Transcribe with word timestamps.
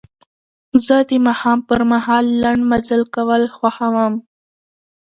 زه 0.85 0.95
د 1.09 1.11
ماښام 1.25 1.59
پر 1.69 1.81
مهال 1.91 2.25
لنډ 2.43 2.61
مزل 2.71 3.01
کول 3.15 3.43
خوښوم. 3.57 4.13